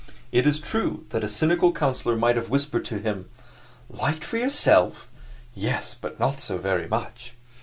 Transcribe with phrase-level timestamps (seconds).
[0.31, 3.29] It is true that a cynical counselor might have whispered to him,
[3.87, 5.07] "Liked for yourself?
[5.53, 7.33] Yes; but not so very much!"